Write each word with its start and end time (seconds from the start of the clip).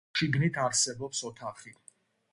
შიგნით 0.19 0.57
არსებობს 0.63 1.23
ოთახი. 1.31 1.77